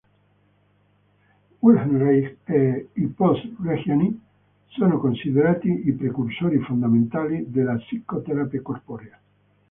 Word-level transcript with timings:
Wilhelm 1.63 1.95
Reich 2.01 2.37
e 2.45 2.87
i 2.95 3.05
post-Reichiani 3.07 4.19
sono 4.65 4.97
considerati 4.97 5.67
i 5.85 5.91
precursori 5.91 6.57
fondamentali 6.57 7.51
della 7.51 7.75
psicoterapia 7.75 8.63
corporea. 8.63 9.19